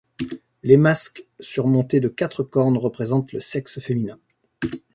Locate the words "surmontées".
1.39-1.99